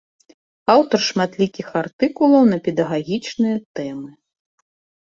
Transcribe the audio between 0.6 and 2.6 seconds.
Аўтар шматлікіх артыкулаў